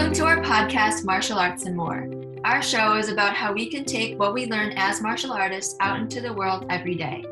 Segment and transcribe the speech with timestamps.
[0.00, 2.08] Welcome to our podcast, Martial Arts and More.
[2.42, 6.00] Our show is about how we can take what we learn as martial artists out
[6.00, 7.22] into the world every day.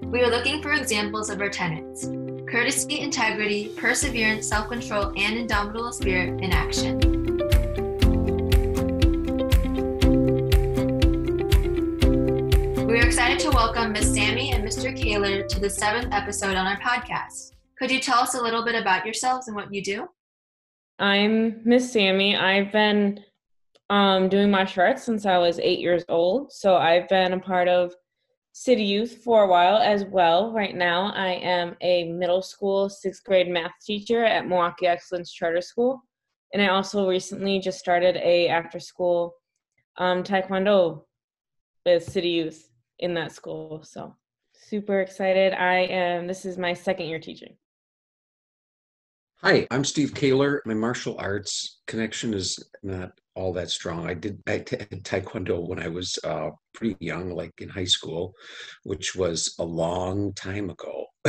[0.00, 2.08] We are looking for examples of our tenets
[2.50, 7.00] courtesy, integrity, perseverance, self control, and indomitable spirit in action.
[12.86, 14.96] We are excited to welcome Miss Sammy and Mr.
[14.96, 17.52] Kaler to the seventh episode on our podcast.
[17.78, 20.08] Could you tell us a little bit about yourselves and what you do?
[20.98, 22.36] I'm Miss Sammy.
[22.36, 23.20] I've been
[23.90, 26.52] um, doing martial arts since I was eight years old.
[26.52, 27.94] So I've been a part of
[28.52, 30.52] City Youth for a while as well.
[30.52, 35.60] Right now, I am a middle school sixth grade math teacher at Milwaukee Excellence Charter
[35.60, 36.02] School.
[36.54, 39.34] And I also recently just started a after school
[39.98, 41.02] um, Taekwondo
[41.84, 43.82] with City Youth in that school.
[43.84, 44.16] So
[44.54, 45.52] super excited.
[45.52, 47.54] I am, this is my second year teaching.
[49.42, 50.62] Hi, I'm Steve Kaler.
[50.64, 54.08] My martial arts connection is not all that strong.
[54.08, 58.32] I did I did taekwondo when I was uh, pretty young, like in high school,
[58.84, 61.04] which was a long time ago.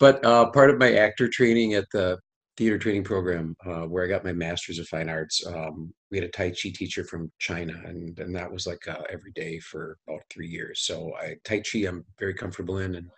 [0.00, 2.18] but uh, part of my actor training at the
[2.56, 6.26] theater training program, uh, where I got my master's of fine arts, um, we had
[6.26, 9.96] a Tai Chi teacher from China, and and that was like uh, every day for
[10.08, 10.80] about three years.
[10.80, 13.08] So I Tai Chi, I'm very comfortable in, and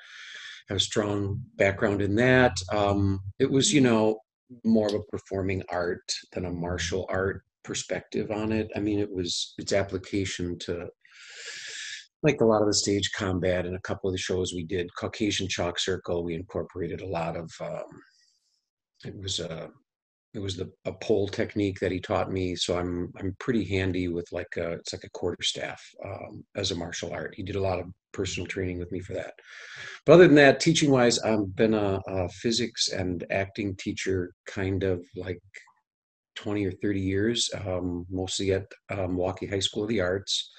[0.69, 2.57] have a strong background in that.
[2.73, 4.19] Um, it was, you know,
[4.65, 8.69] more of a performing art than a martial art perspective on it.
[8.77, 10.89] I mean, it was its application to
[12.23, 14.89] like a lot of the stage combat and a couple of the shows we did.
[14.99, 17.51] Caucasian Chalk Circle, we incorporated a lot of.
[17.61, 18.03] Um,
[19.05, 19.71] it was a
[20.37, 24.09] it was the a pole technique that he taught me so i'm i'm pretty handy
[24.09, 27.57] with like a it's like a quarter staff um, as a martial art he did
[27.57, 29.35] a lot of personal training with me for that
[30.05, 34.83] but other than that teaching wise i've been a, a physics and acting teacher kind
[34.83, 35.41] of like
[36.37, 40.53] 20 or 30 years, um, mostly at um, Milwaukee High School of the Arts.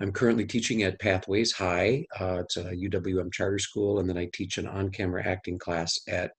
[0.00, 2.06] I'm currently teaching at Pathways High.
[2.18, 5.98] Uh, it's a UWM charter school, and then I teach an on camera acting class
[6.08, 6.30] at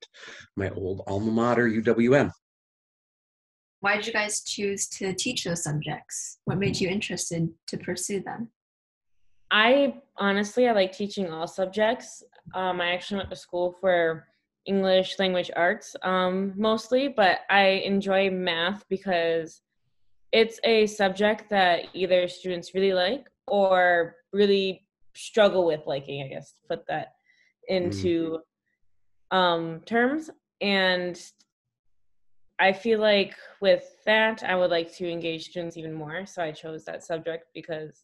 [0.56, 2.32] my old alma mater, UWM
[3.82, 6.40] why did you guys choose to teach those subjects?
[6.46, 8.50] What made you interested to pursue them?
[9.52, 12.24] I honestly, I like teaching all subjects.
[12.54, 14.28] Um, I actually went to school for
[14.66, 19.62] English language arts um, mostly, but I enjoy math because
[20.32, 26.52] it's a subject that either students really like or really struggle with liking, I guess,
[26.52, 27.14] to put that
[27.68, 28.40] into
[29.32, 29.38] mm.
[29.38, 30.30] um, terms.
[30.62, 31.20] And
[32.60, 36.26] I feel like with that, I would like to engage students even more.
[36.26, 38.04] So I chose that subject because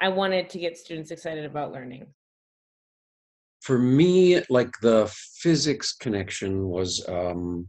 [0.00, 2.06] I wanted to get students excited about learning.
[3.62, 7.68] For me, like the physics connection was um,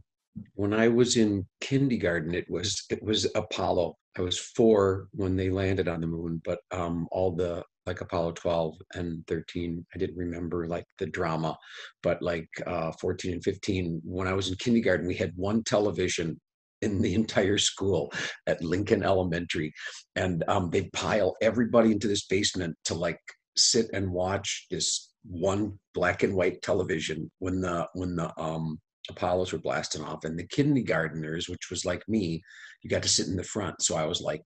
[0.54, 2.34] when I was in kindergarten.
[2.34, 3.96] It was it was Apollo.
[4.16, 8.32] I was four when they landed on the moon, but um, all the like Apollo
[8.32, 9.84] 12 and 13.
[9.94, 11.56] I didn't remember like the drama,
[12.02, 16.40] but like uh, 14 and 15, when I was in kindergarten, we had one television
[16.82, 18.12] in the entire school
[18.46, 19.72] at Lincoln Elementary.
[20.16, 23.20] And um, they'd pile everybody into this basement to like
[23.56, 29.52] sit and watch this one black and white television when the when the um Apollos
[29.52, 32.42] were blasting off, and the kindergarteners, which was like me,
[32.82, 33.82] you got to sit in the front.
[33.82, 34.44] So I was like,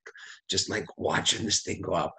[0.48, 2.14] just like watching this thing go up,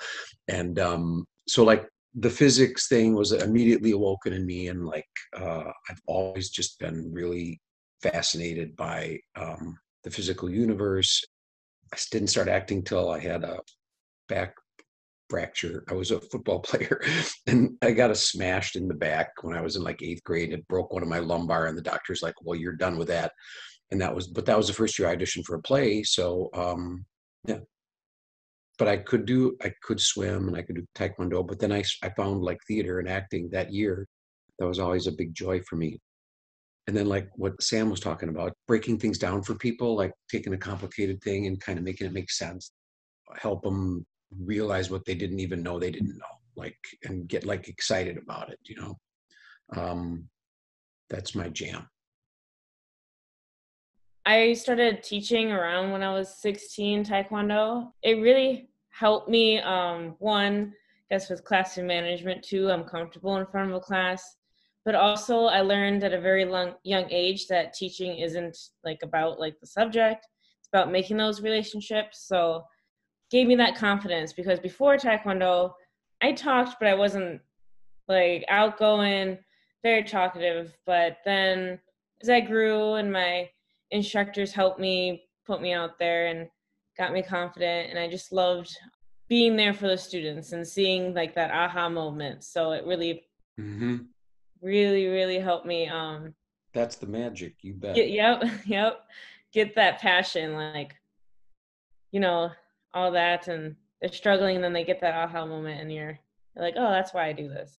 [0.48, 5.72] and um, so like the physics thing was immediately awoken in me, and like uh,
[5.90, 7.60] I've always just been really
[8.02, 11.22] fascinated by um, the physical universe.
[11.94, 13.60] I didn't start acting till I had a
[14.30, 14.56] back
[15.30, 15.84] fracture.
[15.90, 17.02] I was a football player
[17.48, 20.54] and I got a smashed in the back when I was in like eighth grade.
[20.54, 23.34] It broke one of my lumbar, and the doctor's like, Well, you're done with that.
[23.92, 26.02] And that was, but that was the first year I auditioned for a play.
[26.04, 27.06] So, um,
[27.48, 27.60] yeah.
[28.78, 31.48] But I could do, I could swim and I could do taekwondo.
[31.48, 34.08] But then I, I found like theater and acting that year.
[34.60, 36.00] That was always a big joy for me.
[36.88, 40.54] And then, like what Sam was talking about, breaking things down for people, like taking
[40.54, 42.72] a complicated thing and kind of making it make sense,
[43.40, 44.06] help them
[44.44, 46.26] realize what they didn't even know they didn't know
[46.56, 48.98] like and get like excited about it you know?
[49.76, 50.30] Um
[51.10, 51.88] that's my jam.
[54.26, 57.92] I started teaching around when i was 16 taekwondo.
[58.04, 60.74] It really helped me um one
[61.12, 64.38] I guess with classroom management too i'm comfortable in front of a class
[64.86, 69.40] but also i learned at a very long, young age that teaching isn't like about
[69.40, 70.28] like the subject.
[70.60, 72.26] It's about making those relationships.
[72.28, 72.64] So
[73.32, 75.74] gave me that confidence because before taekwondo
[76.22, 77.42] i talked but i wasn't
[78.08, 79.40] like outgoing
[79.84, 80.78] very talkative.
[80.86, 81.80] But then
[82.22, 83.50] as i grew and my
[83.92, 86.48] instructors helped me put me out there and
[86.98, 88.76] got me confident and I just loved
[89.28, 92.44] being there for the students and seeing like that aha moment.
[92.44, 93.24] So it really
[93.58, 93.98] hmm
[94.62, 96.34] really really helped me um
[96.74, 97.56] That's the magic.
[97.62, 97.96] You bet.
[97.96, 99.06] get, yep yep
[99.52, 100.96] get that passion like
[102.12, 102.52] you know
[102.94, 106.20] all that and they're struggling and then they get that aha moment and you're,
[106.56, 107.78] you're like oh that's why i do this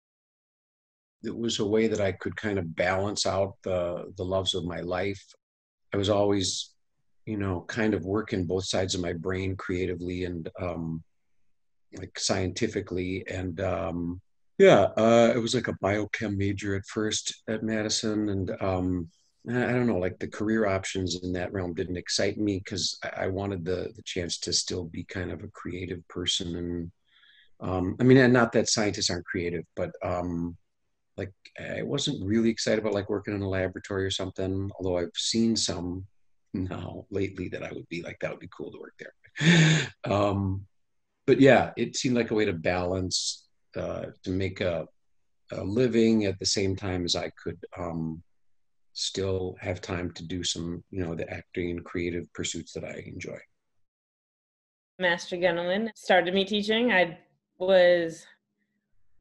[1.26, 4.66] it was a way that I could kind of balance out the the loves of
[4.66, 5.24] my life.
[5.94, 6.72] I was always,
[7.26, 11.04] you know, kind of working both sides of my brain creatively and um,
[11.98, 13.26] like scientifically.
[13.28, 14.22] And um,
[14.58, 19.10] yeah, uh, it was like a biochem major at first at Madison, and um,
[19.50, 23.26] I don't know, like the career options in that realm didn't excite me because I,
[23.26, 26.92] I wanted the the chance to still be kind of a creative person and.
[27.62, 30.58] Um, I mean, and not that scientists aren't creative, but um,
[31.18, 34.70] like I wasn't really excited about like working in a laboratory or something.
[34.78, 36.06] Although I've seen some
[36.54, 39.92] now lately that I would be like that would be cool to work there.
[40.12, 40.66] um,
[41.26, 43.45] but yeah, it seemed like a way to balance
[43.78, 44.88] uh, to make a,
[45.52, 48.22] a living at the same time as I could um,
[48.94, 53.04] still have time to do some you know the acting and creative pursuits that I
[53.06, 53.38] enjoy.
[55.00, 56.92] master Genelin started me teaching.
[56.92, 57.18] I
[57.58, 58.26] was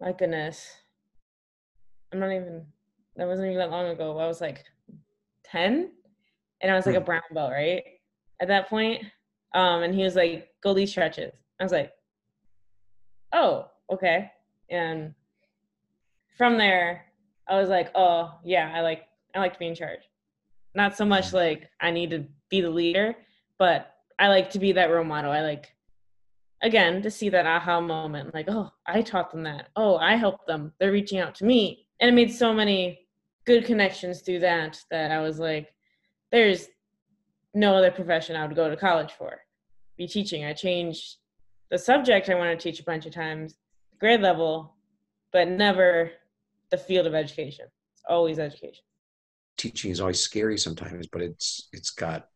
[0.01, 0.71] my goodness
[2.13, 2.65] i'm not even
[3.17, 4.19] that wasn't even that long ago.
[4.19, 4.65] I was like
[5.45, 5.91] 10
[6.61, 7.05] and i was like a Hmm.
[7.05, 7.83] brown belt right?
[8.41, 9.03] At that point
[9.55, 11.33] um and he was like go these stretches.
[11.61, 11.93] I was like
[13.33, 14.31] oh okay
[14.71, 15.15] and
[16.37, 17.05] from there
[17.49, 20.01] i was like oh yeah i like i like to be in charge.
[20.75, 21.35] Not so much mm.
[21.35, 23.15] like i need to be the leader
[23.59, 25.33] but i like to be that role model.
[25.33, 25.73] I like
[26.63, 29.69] again to see that aha moment like oh i taught them that.
[29.77, 30.73] Oh i helped them.
[30.79, 31.87] They're reaching out to me.
[32.01, 33.07] And it made so many
[33.47, 35.73] good connections through that that i was like
[36.33, 36.69] there's
[37.53, 39.41] no other profession i would go to college for.
[39.97, 40.45] Be teaching.
[40.45, 41.17] I changed
[41.71, 43.57] the subject i wanted to teach a bunch of times
[44.05, 44.77] grade level
[45.33, 46.11] but never
[46.71, 47.65] the field of education.
[47.95, 48.85] It's always education.
[49.57, 52.29] Teaching is always scary sometimes, but it's it's got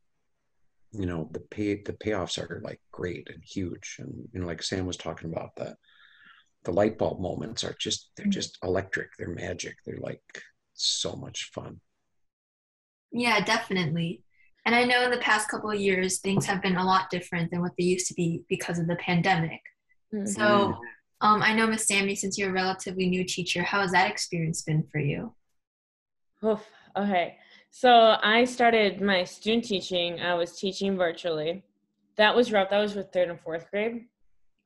[0.93, 3.97] you know the pay the payoffs are like great and huge.
[3.99, 5.77] And you know like sam was talking about the
[6.65, 10.23] the light bulb moments are just they're just electric they're magic they're like
[10.73, 11.81] so much fun.
[13.13, 14.23] Yeah, definitely.
[14.65, 17.51] And I know in the past couple of years, things have been a lot different
[17.51, 19.61] than what they used to be because of the pandemic.
[20.15, 20.27] Mm-hmm.
[20.27, 20.79] So,
[21.21, 24.63] um, I know Miss Sammy, since you're a relatively new teacher, how has that experience
[24.63, 25.35] been for you?
[26.45, 26.65] Oof.
[26.97, 27.37] Okay.
[27.71, 30.21] So I started my student teaching.
[30.21, 31.65] I was teaching virtually.
[32.17, 32.71] That was rough.
[32.71, 34.07] That was with third and fourth grade.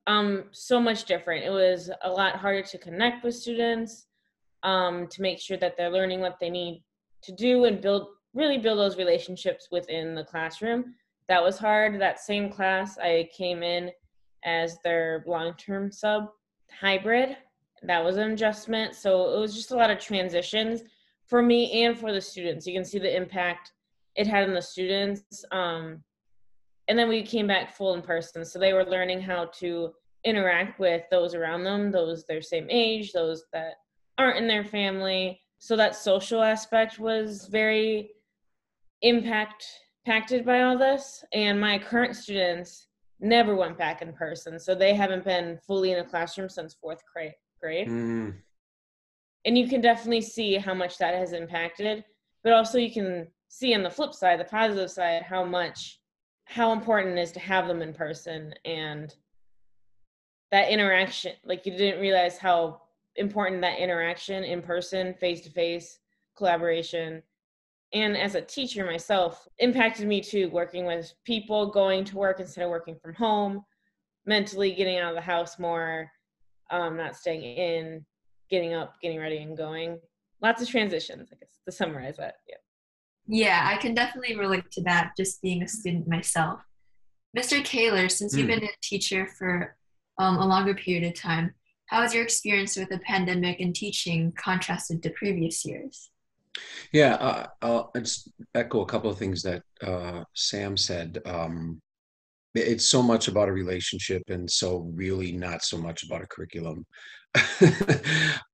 [0.06, 1.44] Um, so much different.
[1.44, 4.06] It was a lot harder to connect with students,
[4.62, 6.82] um, to make sure that they're learning what they need
[7.22, 10.94] to do and build really build those relationships within the classroom.
[11.28, 12.00] That was hard.
[12.00, 13.90] That same class, I came in
[14.44, 16.28] as their long-term sub
[16.80, 17.36] hybrid.
[17.82, 18.94] That was an adjustment.
[18.94, 20.82] So it was just a lot of transitions
[21.26, 22.66] for me and for the students.
[22.66, 23.72] You can see the impact
[24.14, 25.44] it had on the students.
[25.50, 26.02] Um,
[26.88, 28.44] and then we came back full in person.
[28.44, 29.92] So they were learning how to
[30.24, 33.74] interact with those around them, those their same age, those that
[34.18, 35.40] aren't in their family.
[35.58, 38.10] So that social aspect was very
[39.02, 39.64] impact
[40.04, 41.24] impacted by all this.
[41.32, 42.88] And my current students
[43.22, 44.58] never went back in person.
[44.58, 47.34] So they haven't been fully in a classroom since fourth grade
[47.88, 48.34] Mm,
[49.44, 52.04] and you can definitely see how much that has impacted
[52.42, 56.00] but also you can see on the flip side the positive side how much
[56.44, 59.14] how important it is to have them in person and
[60.50, 62.80] that interaction like you didn't realize how
[63.16, 65.98] important that interaction in person face to face
[66.36, 67.22] collaboration
[67.92, 72.64] and as a teacher myself impacted me too working with people going to work instead
[72.64, 73.64] of working from home
[74.26, 76.10] mentally getting out of the house more
[76.70, 78.04] um, not staying in
[78.52, 79.98] getting up, getting ready, and going.
[80.42, 82.36] Lots of transitions, I guess, to summarize that.
[82.48, 82.56] Yeah.
[83.26, 86.60] Yeah, I can definitely relate to that just being a student myself.
[87.36, 87.64] Mr.
[87.64, 88.60] Kaler, since you've Hmm.
[88.60, 89.76] been a teacher for
[90.18, 91.54] um, a longer period of time,
[91.86, 96.10] how has your experience with the pandemic and teaching contrasted to previous years?
[96.92, 97.92] Yeah uh, i'll
[98.54, 101.20] echo a couple of things that uh, sam said.
[101.24, 101.80] Um,
[102.54, 106.84] it's so much about a relationship and so really not so much about a curriculum.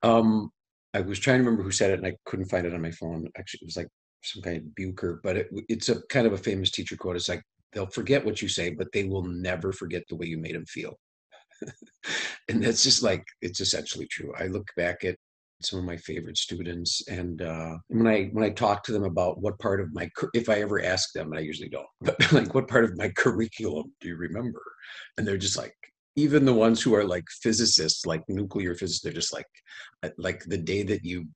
[0.03, 0.51] Um,
[0.95, 2.93] i was trying to remember who said it and i couldn't find it on my
[2.93, 3.27] phone.
[3.37, 3.89] Actually it was like
[4.23, 7.17] some kind of bucher but it, it's a kind of a famous teacher quote.
[7.17, 10.39] It's like they'll forget what you say but they will never forget the way you
[10.39, 10.99] made them feel.
[12.49, 14.33] And that's just like it's essentially true.
[14.39, 15.17] I look back at
[15.61, 19.41] some of my favorite students and uh, when i when i talk to them about
[19.41, 22.55] what part of my if i ever ask them and i usually don't but like
[22.55, 24.63] what part of my curriculum do you remember?
[25.17, 25.75] And they're just like
[26.17, 29.47] even the ones who are like physicists like nuclear physicists they're just like
[30.03, 31.27] uh, like the day that you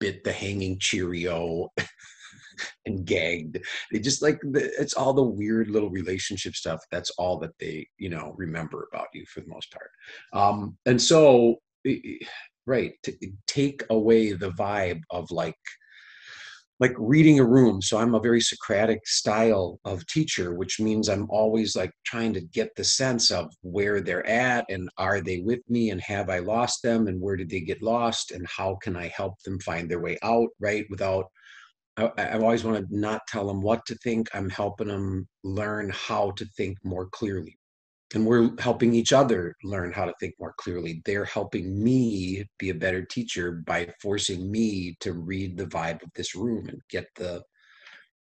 [0.00, 1.68] bit the hanging cheerio
[2.86, 3.58] and gagged
[3.90, 8.10] they just like it's all the weird little relationship stuff that's all that they you
[8.10, 9.90] know remember about you for the most part.
[10.32, 11.60] Um and so
[12.66, 13.12] right to
[13.46, 15.56] take away the vibe of like
[16.80, 17.80] like reading a room.
[17.80, 22.40] So i'm a very socratic style of teacher which means i'm always like trying to
[22.40, 26.38] get the sense of where they're at and are they with me and have i
[26.38, 29.90] lost them and where did they get lost and how can i help them find
[29.90, 30.86] their way out right?
[30.90, 31.26] Without
[31.96, 34.28] I, have always wanted not tell them what to think.
[34.34, 37.58] I'm helping them learn how to think more clearly
[38.14, 41.02] and we're helping each other learn how to think more clearly.
[41.04, 46.10] They're helping me be a better teacher by forcing me to read the vibe of
[46.14, 47.42] this room and get the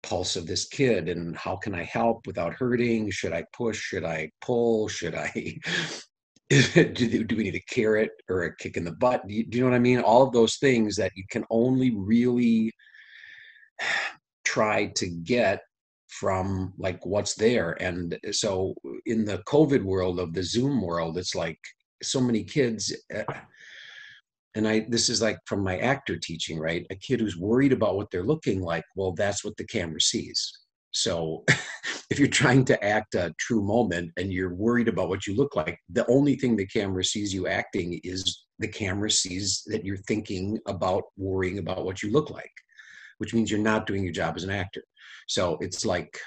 [0.01, 3.09] pulse of this kid and how can i help without hurting?
[3.09, 3.79] Should i push?
[3.79, 4.87] Should i pull?
[4.87, 5.31] Should i
[6.49, 9.25] do, do we need a carrot or a kick in the butt?
[9.27, 9.99] Do you, do you know what i mean?
[9.99, 12.71] All of those things that you can only really
[14.45, 15.61] try to get
[16.19, 17.75] from like what's there.
[17.81, 21.59] And so in the covid world of the zoom world it's like
[22.01, 23.23] so many kids uh,
[24.55, 26.85] and i this is like from my actor teaching right?
[26.89, 30.39] A kid who's worried about what they're looking like well that's what the camera sees.
[30.91, 31.43] So
[32.11, 35.55] if you're trying to act a true moment and you're worried about what you look
[35.55, 40.05] like the only thing the camera sees you acting is the camera sees that you're
[40.09, 42.51] thinking about worrying about what you look like
[43.23, 44.83] which means you're not doing your job as an actor.
[45.29, 46.19] So it's like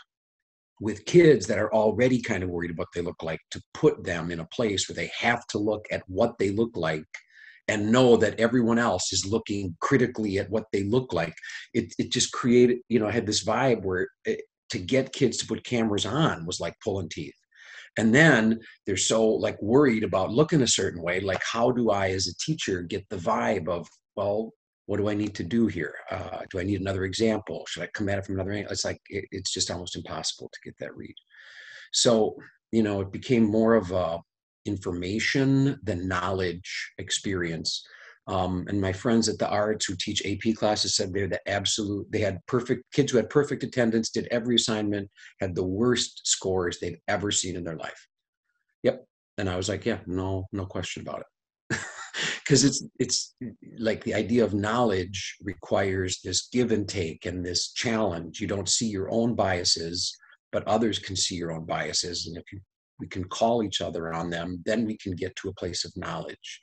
[0.81, 4.03] with kids that are already kind of worried about what they look like to put
[4.03, 7.05] them in a place where they have to look at what they look like
[7.69, 11.35] and know that everyone else is looking critically at what they look like.
[11.75, 15.37] It, it just created you know i had this vibe where it, to get kids
[15.37, 17.37] to put cameras on was like pulling teeth.
[17.99, 22.09] And then they're so like worried about looking a certain way like how do i
[22.09, 23.87] as a teacher get the vibe of
[24.17, 24.53] well
[24.87, 25.95] what do I need to do here?
[26.11, 27.65] Uh, do I need another example?
[27.69, 28.73] Should I come at it from another angle?
[28.73, 31.15] It's like it, it's just almost impossible to get that read.
[31.93, 32.37] So
[32.73, 34.21] you know, it became more of a
[34.65, 37.87] information than knowledge experience.
[38.29, 42.11] Um, and my friends at the arts who teach AP classes said they're the absolute.
[42.11, 45.09] They had perfect kids who had perfect attendance, did every assignment,
[45.41, 48.09] had the worst scores they've ever seen in their life.
[48.83, 49.07] Yep.
[49.39, 51.27] And I was like, yeah, no, no question about it
[52.47, 53.35] because it's it's
[53.79, 58.41] like the idea of knowledge requires this give and take and this challenge.
[58.41, 60.17] You don't see your own biases
[60.53, 62.61] but others can see your own biases and if you,
[63.01, 65.97] we can call each other on them then we can get to a place of
[65.97, 66.63] knowledge.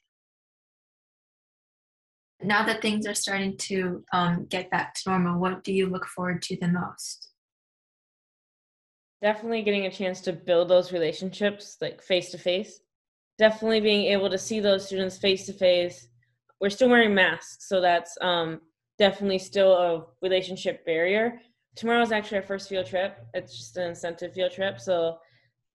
[2.41, 6.05] Now that things are starting to um, get back to normal what do you look
[6.05, 7.29] forward to the most?
[9.21, 12.79] Definitely getting a chance to build those relationships like face to face
[13.37, 16.07] definitely being able to see those students face to face.
[16.61, 18.61] We're still wearing masks, so that's um,
[18.97, 21.39] definitely still a relationship barrier.
[21.75, 23.17] Tomorrow is actually our first field trip.
[23.33, 25.17] It's just an incentive field trip, so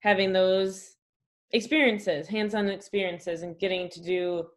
[0.01, 0.95] having those
[1.51, 4.47] experiences, hands-on experiences, and getting to do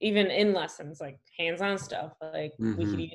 [0.00, 2.76] even in lessons like hands-on stuff, like mm-hmm.
[2.76, 3.00] we could mm-hmm.
[3.00, 3.14] use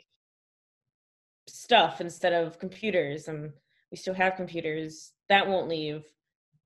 [1.47, 3.51] stuff instead of computers, and
[3.89, 5.13] we still have computers.
[5.29, 6.03] That won't leave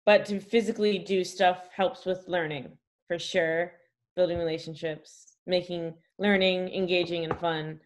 [0.07, 2.69] but to physically do stuff helps with learning
[3.07, 3.73] for sure.
[4.15, 7.79] Building relationships making learning engaging and fun.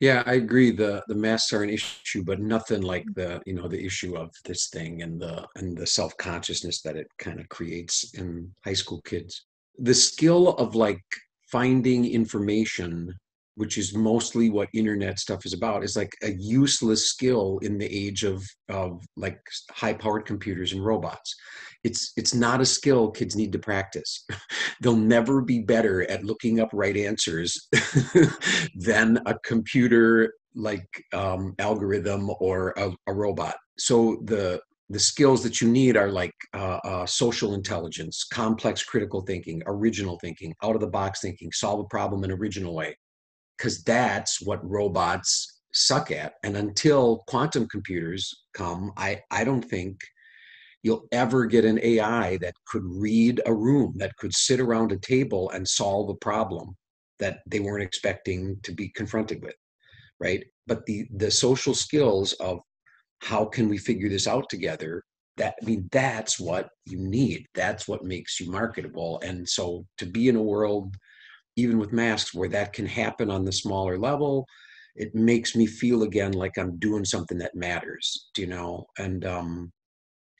[0.00, 3.68] Yeah i agree the the masks are an issue but nothing like the you know
[3.68, 8.14] the issue of this thing and the and the self-consciousness that it kind of creates
[8.14, 9.44] in high school kids.
[9.78, 11.04] The skill of like
[11.50, 13.14] finding information
[13.54, 17.86] which is mostly what internet stuff is about is like a useless skill in the
[17.86, 19.38] age of of like
[19.70, 21.34] high powered computers and robots.
[21.84, 24.24] It's it's not a skill kids need to practice.
[24.80, 27.68] They'll never be better at looking up right answers
[28.74, 33.56] than a computer like um, algorithm or a, a, robot.
[33.78, 39.22] So the the skills that you need are like uh, uh, social intelligence complex critical
[39.22, 42.94] thinking original thinking out of the box thinking solve a problem in original way
[43.62, 46.34] because that's what robots suck at.
[46.42, 50.00] And until quantum computers come, I, I don't think
[50.82, 54.98] you'll ever get an AI that could read a room, that could sit around a
[54.98, 56.74] table and solve a problem
[57.20, 59.54] that they weren't expecting to be confronted with.
[60.18, 60.44] Right.
[60.66, 62.58] But the the social skills of
[63.20, 65.02] how can we figure this out together
[65.36, 70.04] that i mean that's what you need that's what makes you marketable and so to
[70.06, 70.94] be in a world
[71.56, 74.46] even with masks where that can happen on the smaller level
[74.94, 78.86] it makes me feel again like i'm doing something that matters you know?
[78.98, 79.72] And um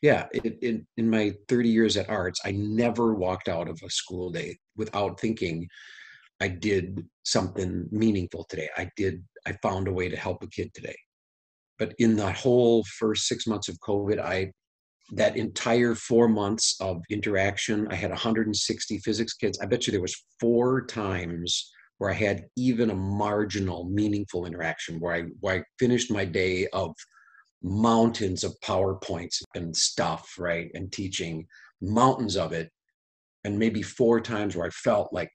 [0.03, 3.91] yeah it, it, in my 30 years at arts i never walked out of a
[3.91, 5.69] school day without thinking
[6.41, 8.69] i did something meaningful today.
[8.77, 10.97] I did i found a way to help a kid today.
[11.79, 14.53] But in the whole first six months of covid i
[15.11, 19.59] that entire four months of interaction i had 160 physics kids.
[19.61, 25.01] I bet you there was four times where i had even a marginal meaningful interaction
[25.01, 26.95] where i where i finished my day of
[27.63, 31.47] mountains of powerpoints and stuff right and teaching
[31.81, 32.71] mountains of it.
[33.45, 35.33] And maybe four times where i felt like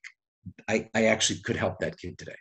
[0.68, 2.36] i, I actually could help that kid today.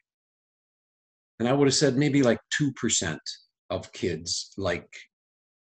[1.40, 3.18] And i would have said maybe like 2%
[3.70, 4.88] of kids like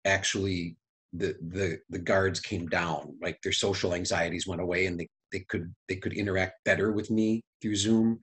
[0.06, 0.76] actually
[1.14, 5.40] the the the guards came down like their social anxieties went away and they they
[5.42, 8.20] could they could interact better with me through zoom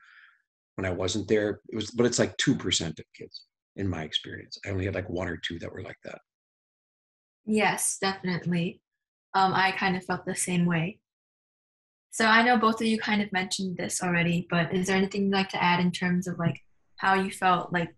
[0.76, 1.60] when i wasn't there.
[1.68, 3.44] It was but it's like 2% of kids
[3.76, 4.58] in my experience.
[4.64, 6.18] I only had like one or two that were like that.
[7.44, 8.80] Yes definitely.
[9.34, 10.98] Um, i kind of felt the same way.
[12.10, 15.24] So i know both of you kind of mentioned this already but is there anything
[15.24, 16.60] you'd like to add in terms of like
[16.96, 17.94] how you felt like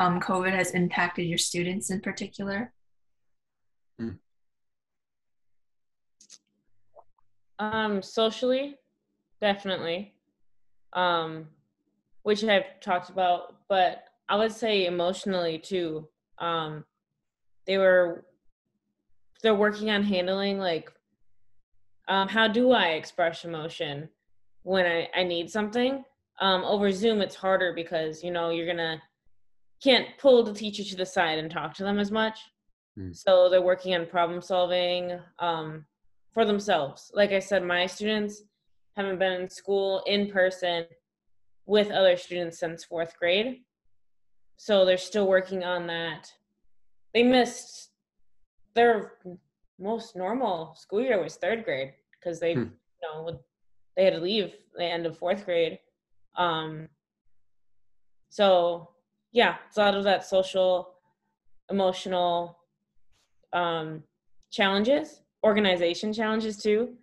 [0.00, 2.72] um, covid has impacted your students in particular
[7.58, 8.76] Um, socially,
[9.40, 10.14] definitely.
[10.92, 11.48] Um,
[12.22, 16.08] which I've talked about, but I would say emotionally too.
[16.38, 16.84] Um,
[17.66, 18.24] they were
[19.42, 20.90] they're working on handling like
[22.08, 24.08] um, how do I express emotion
[24.62, 26.04] when I, I need something.
[26.40, 29.00] Um, over Zoom, it's harder because you know you're gonna
[29.82, 32.38] can't pull the teacher to the side and talk to them as much.
[32.98, 33.14] Mm.
[33.14, 35.84] So they're working on problem solving um,
[36.34, 37.10] for themselves.
[37.14, 38.42] Like I said, my students
[38.96, 40.84] haven't been in school in person
[41.66, 43.62] with other students since fourth grade.
[44.56, 46.30] So they're still working on that.
[47.14, 47.90] They missed
[48.74, 49.14] their
[49.78, 52.60] most normal school year was third grade because they, hmm.
[52.60, 52.68] you
[53.02, 53.40] know,
[53.96, 55.78] they had to leave the end of fourth grade.
[56.36, 56.88] Um,
[58.28, 58.90] so
[59.32, 60.94] yeah, it's a lot of that social,
[61.70, 62.58] emotional
[63.52, 64.02] um,
[64.50, 66.94] challenges, organization challenges too.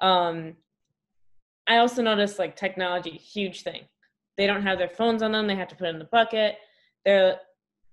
[0.00, 0.54] Um,
[1.66, 3.82] I also noticed like technology, huge thing.
[4.36, 6.56] They don't have their phones on them; they have to put it in the bucket.
[7.04, 7.38] They're,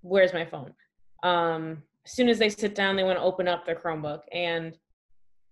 [0.01, 0.73] where's my phone?
[1.23, 4.21] Um, as soon as they sit down, they want to open up their Chromebook.
[4.33, 4.77] And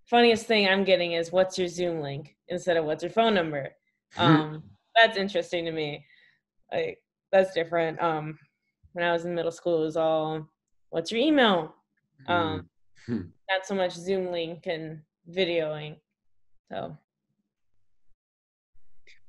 [0.06, 3.70] funniest thing I'm getting is, "What's your Zoom link?" instead of "What's your phone number?"
[4.18, 6.06] Um, that's interesting to me.
[6.70, 6.98] Like
[7.32, 8.02] that's different.
[8.02, 8.38] Um,
[8.92, 10.50] when I was in middle school, it was all,
[10.90, 11.74] "What's your email?"
[12.28, 12.70] Um,
[13.08, 13.30] mm-hmm.
[13.52, 15.98] Not so much Zoom link and videoing.
[16.72, 16.98] So.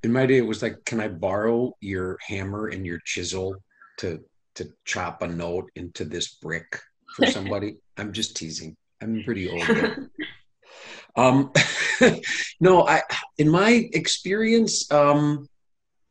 [0.04, 3.56] In my day, it was like, "Can I borrow your hammer and your chisel
[3.98, 6.80] to to chop a note into this brick
[7.14, 8.76] for somebody?" I'm just teasing.
[9.00, 9.68] I'm pretty old.
[11.16, 11.52] um,
[12.61, 13.02] no, I
[13.38, 15.46] in my experience, um,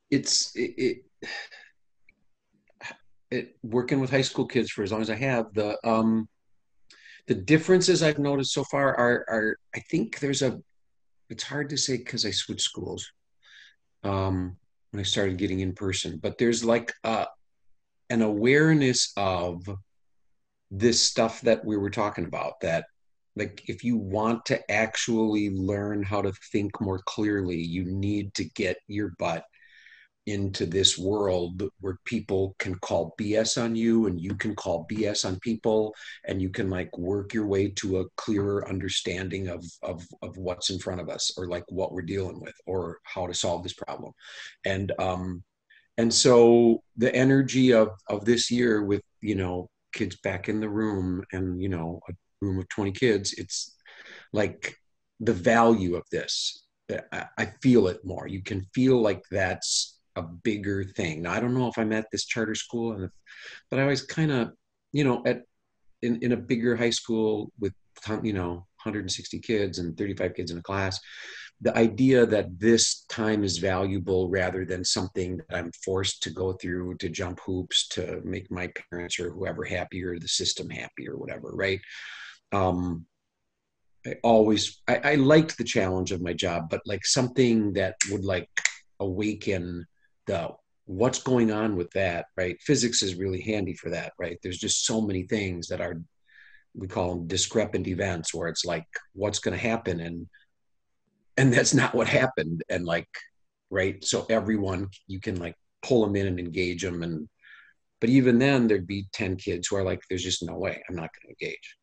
[0.09, 0.97] it's it, it,
[3.29, 6.27] it, working with high school kids for as long as I have the um,
[7.27, 10.59] the differences I've noticed so far are are I think there's a
[11.29, 13.09] it's hard to say because I switched schools
[14.03, 14.57] um,
[14.91, 17.27] when I started getting in person, but there's like a,
[18.09, 19.63] an awareness of
[20.69, 22.85] this stuff that we were talking about that
[23.35, 28.43] like if you want to actually learn how to think more clearly you need to
[28.43, 29.43] get your butt
[30.27, 35.25] into this world where people can call BS on you and you can call BS
[35.25, 35.95] on people
[36.27, 40.69] and you can like work your way to a clearer understanding of of of what's
[40.69, 43.73] in front of us or like what we're dealing with or how to solve this
[43.73, 44.13] problem.
[44.65, 45.43] And um
[45.97, 50.69] and so the energy of of this year with you know kids back in the
[50.69, 53.75] room and you know a room of 20 kids it's
[54.33, 54.75] like
[55.19, 56.65] the value of this
[57.37, 61.21] I, feel it more you can feel like that's a bigger thing.
[61.21, 63.09] Now I don't know if I'm at this charter school, and
[63.69, 64.51] but I was kind of,
[64.91, 65.43] you know, at
[66.01, 67.73] in in a bigger high school with
[68.23, 70.99] you know 160 kids and 35 kids in a class.
[71.63, 76.53] The idea that this time is valuable rather than something that I'm forced to go
[76.53, 81.07] through to jump hoops to make my parents or whoever happy or the system happy
[81.07, 81.79] or whatever, right?
[82.51, 83.05] Um,
[84.07, 88.25] I always I, I liked the challenge of my job, but like something that would
[88.25, 88.49] like
[88.99, 89.85] awaken
[90.27, 90.49] the
[90.85, 92.59] what's going on with that right?
[92.61, 94.37] Physics is really handy for that right?
[94.43, 96.01] There's just so many things that are
[96.73, 99.99] we call them discrepant events where it's like what's going to happen?
[99.99, 100.27] And
[101.37, 102.63] and that's not what happened.
[102.69, 103.07] And like
[103.69, 104.03] right?
[104.03, 107.27] So everyone you can like pull them in and engage them and
[107.99, 110.95] but even then there'd be 10 kids who are like there's just no way i'm
[110.95, 111.77] not going to engage.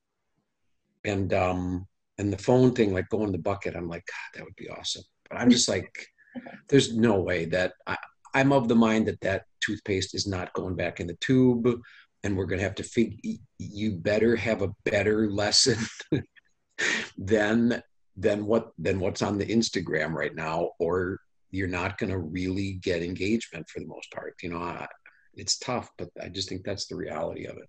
[1.05, 1.87] And um
[2.18, 4.68] and the phone thing like going in the bucket i'm like god that would be
[4.68, 5.05] awesome.
[5.31, 5.90] But i'm just like
[6.68, 7.96] there's no way that I,
[8.38, 11.81] i'm of the mind that that toothpaste is not going back in the tube
[12.24, 13.16] and we're going to have to figure
[13.59, 15.77] you better have a better lesson
[17.18, 17.83] than
[18.16, 21.18] than what than what's on the instagram right now or
[21.51, 24.35] you're not going to really get engagement for the most part.
[24.42, 24.87] You know I,
[25.35, 27.68] it's tough but i just think that's the reality of it.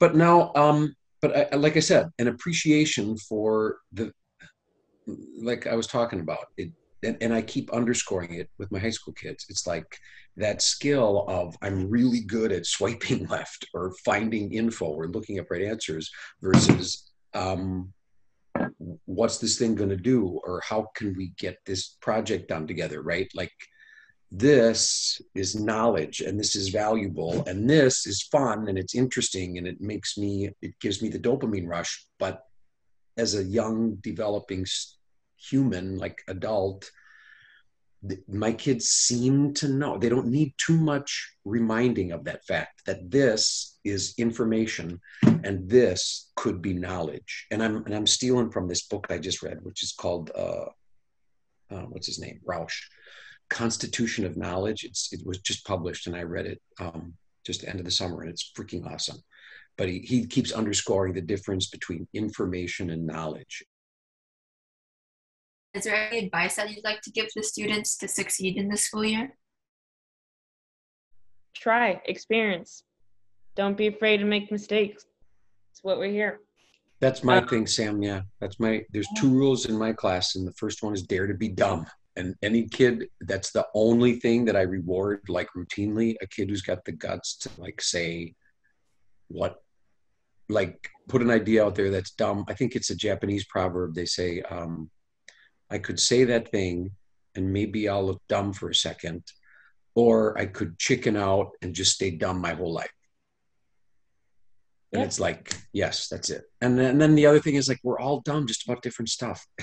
[0.00, 4.12] But now um but I, like i said an appreciation for the
[5.40, 6.70] like i was talking about it
[7.02, 9.46] and, and i keep underscoring it with my high school kids.
[9.48, 9.98] It's like
[10.36, 15.50] that skill of i'm really good at swiping left or finding info or looking up
[15.50, 16.10] right answers
[16.40, 17.92] versus um
[19.04, 20.40] what's this thing going to do?
[20.44, 23.02] Or how can we get this project done together?
[23.02, 23.30] Right?
[23.34, 23.52] Like
[24.30, 29.66] this is knowledge and this is valuable and this is fun and it's interesting and
[29.66, 32.06] it makes me it gives me the dopamine rush.
[32.18, 32.42] But
[33.16, 34.64] as a young developing
[35.50, 36.90] human like adult
[38.26, 43.10] my kids seem to know they don't need too much reminding of that fact that
[43.10, 45.00] this is information
[45.44, 49.42] and this could be knowledge and i'm and i'm stealing from this book i just
[49.42, 50.66] read which is called uh,
[51.70, 52.88] uh what's his name Rauch
[53.52, 54.82] Constitution of Knowledge.
[54.82, 57.12] It's, it was just published and I read it um,
[57.44, 59.18] just the end of the summer and it's freaking awesome.
[59.76, 63.62] But he, he keeps underscoring the difference between information and knowledge.
[65.74, 68.76] Is there any advice that you'd like to give the students to succeed in the
[68.76, 69.36] school year?
[71.54, 72.84] Try, experience.
[73.56, 75.04] Don't be afraid to make mistakes.
[75.70, 76.40] It's what we're here.
[77.00, 78.02] That's my uh, thing, Sam.
[78.02, 78.84] Yeah, that's my.
[78.92, 81.86] There's two rules in my class, and the first one is dare to be dumb
[82.16, 86.62] and any kid that's the only thing that i reward like routinely a kid who's
[86.62, 88.34] got the guts to like say
[89.28, 89.56] what
[90.48, 94.04] like put an idea out there that's dumb i think it's a japanese proverb they
[94.04, 94.90] say um,
[95.72, 96.90] i could say that thing
[97.34, 99.22] and maybe i'll look dumb for a second
[99.94, 102.90] or i could chicken out and just stay dumb my whole life.
[104.94, 106.44] And it's like yes that's it.
[106.60, 109.08] And then, and then the other thing is like we're all dumb just about different
[109.08, 109.46] stuff.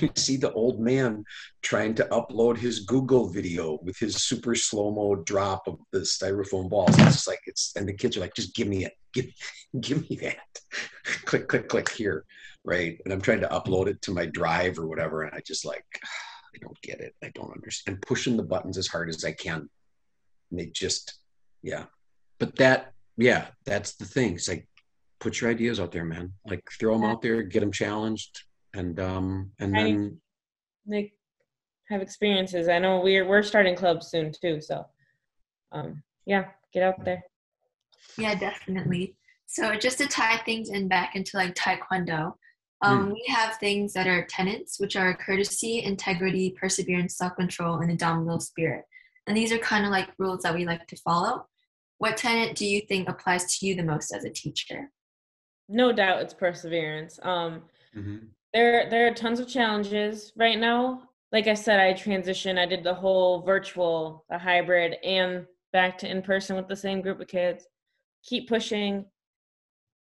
[0.00, 1.24] You see the old man
[1.62, 6.70] trying to upload his google video with his super slow mo drop of the styrofoam
[6.70, 6.90] balls.
[6.90, 8.92] It's just like it's and the kids are like just give me it.
[9.12, 9.26] Give,
[9.80, 10.60] give me that
[11.28, 12.24] click click click here
[12.64, 15.64] right and i'm trying to upload it to my drive or whatever and i just
[15.64, 15.84] like
[16.54, 19.32] i don't get it i don't understand I'm pushing the buttons as hard as i
[19.32, 19.68] can
[20.50, 21.20] and they just
[21.62, 21.84] yeah
[22.38, 24.34] but that yeah, that's the thing.
[24.34, 24.66] It's like
[25.18, 26.32] put your ideas out there, man.
[26.46, 30.20] Like throw them out there, get them challenged, and um, and then
[30.86, 31.12] like
[31.90, 32.68] have experiences.
[32.68, 34.86] I know we're we're starting clubs soon too, so
[35.72, 37.24] um, yeah, get out there.
[38.16, 39.16] Yeah, definitely.
[39.50, 42.34] So just to tie things in back into like Taekwondo,
[42.82, 43.12] um, mm.
[43.14, 48.84] we have things that are tenets, which are courtesy, integrity, perseverance, self-control, and indomitable spirit.
[49.26, 51.46] And these are kind of like rules that we like to follow.
[51.96, 54.90] What tenet do you think applies to you the most as a teacher?
[55.66, 57.18] No doubt it's perseverance.
[57.22, 57.62] Um,
[57.96, 58.18] mm-hmm.
[58.52, 61.04] There, there are tons of challenges right now.
[61.32, 62.58] Like I said, I transitioned.
[62.58, 67.00] I did the whole virtual, the hybrid, and back to in person with the same
[67.00, 67.64] group of kids.
[68.24, 69.06] Keep pushing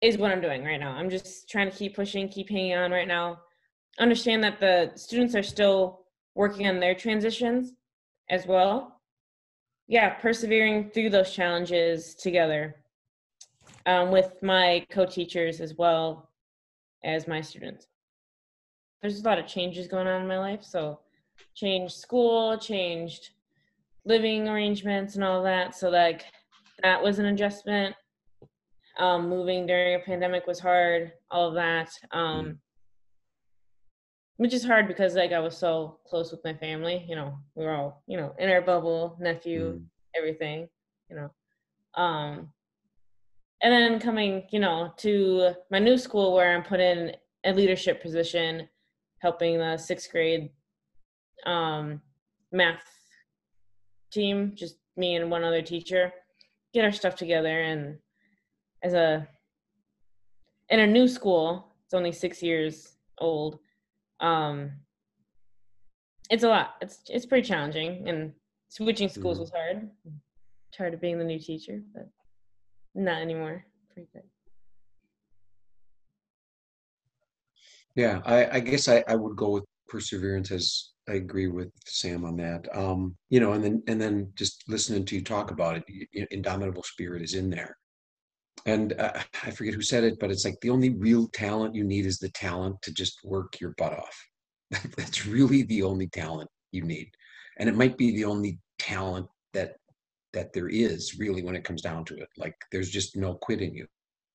[0.02, 0.92] is what I'm doing right now.
[0.92, 3.40] I'm just trying to keep pushing, keep hanging on right now.
[3.98, 6.00] Understand that the students are still
[6.34, 7.72] working on their transitions
[8.28, 9.00] as well
[9.92, 12.76] yeah, persevering through those challenges together
[13.84, 16.30] um, with my co-teachers as well
[17.04, 17.88] as my students.
[19.02, 21.00] There's a lot of changes going on in my life, so
[21.54, 23.32] changed school, changed
[24.06, 25.74] living arrangements and all that.
[25.74, 26.24] So like
[26.82, 27.94] that was an adjustment.
[28.98, 31.12] Um, moving during a pandemic was hard.
[31.30, 31.90] All of that.
[32.10, 32.56] Um, mm
[34.42, 37.04] which is hard because like I was so close with my family.
[37.08, 39.84] You know, we were all you know in our bubble, nephew, mm.
[40.16, 40.68] everything.
[41.08, 42.48] You know, um,
[43.62, 47.12] and then coming you know to my new school where I'm put in
[47.44, 48.68] a leadership position,
[49.20, 50.50] helping the sixth grade
[51.46, 52.00] um,
[52.50, 52.82] math
[54.12, 56.12] team, just me and one other teacher,
[56.74, 57.96] get our stuff together and
[58.82, 59.26] as a
[60.68, 63.58] in a new school, it's only six years old
[64.20, 64.70] um
[66.30, 68.32] it's a lot it's it's pretty challenging and
[68.68, 69.42] switching schools mm-hmm.
[69.42, 69.90] was hard
[70.76, 72.08] tired of being the new teacher but
[72.94, 74.22] not anymore pretty good
[77.94, 82.24] yeah i i guess i i would go with perseverance as I agree with Sam
[82.24, 82.68] on that.
[82.72, 86.84] Um, you know, and then and then just listening to you talk about it, indomitable
[86.84, 87.76] spirit is in there.
[88.66, 91.84] And uh, I forget who said it, but it's like the only real talent you
[91.84, 94.28] need is the talent to just work your butt off.
[94.96, 97.10] That's really the only talent you need,
[97.58, 99.76] and it might be the only talent that
[100.32, 102.28] that there is really when it comes down to it.
[102.38, 103.86] Like there's just no quitting you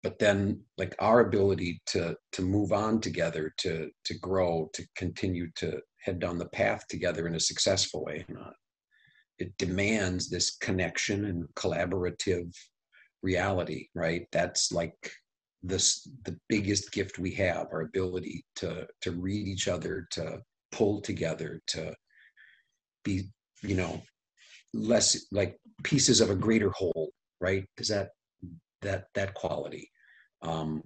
[0.03, 5.49] but then like our ability to to move on together to to grow to continue
[5.55, 8.25] to head down the path together in a successful way
[9.39, 12.53] it demands this connection and collaborative
[13.31, 15.11] reality right that's like
[15.63, 20.39] this the biggest gift we have our ability to to read each other to
[20.71, 21.93] pull together to
[23.03, 23.15] be
[23.61, 24.01] you know
[24.73, 28.09] less like pieces of a greater whole right does that
[28.81, 29.91] that that quality.
[30.41, 30.81] Um,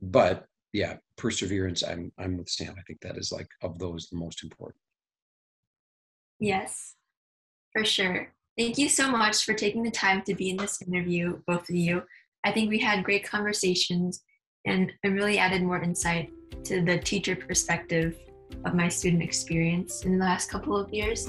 [0.00, 1.82] but yeah, perseverance.
[1.82, 2.74] I'm I'm with Sam.
[2.78, 4.80] I think that is like of those the most important.
[6.38, 6.94] Yes,
[7.72, 8.32] for sure.
[8.58, 11.76] Thank you so much for taking the time to be in this interview, both of
[11.76, 12.02] you.
[12.42, 14.22] I think we had great conversations
[14.64, 16.30] and it really added more insight
[16.64, 18.16] to the teacher perspective
[18.64, 21.26] of my student experience in the last couple of years.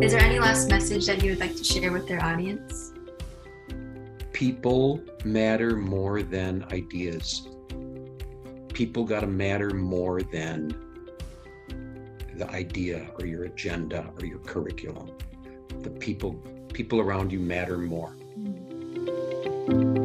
[0.00, 2.92] Is there any last message that you would like to share with their audience?
[4.32, 7.48] People matter more than ideas.
[8.74, 10.76] People got to matter more than
[12.36, 15.10] the idea or your agenda or your curriculum.
[15.82, 16.32] The people
[16.72, 18.16] people around you matter more.
[18.36, 20.03] Mm-hmm.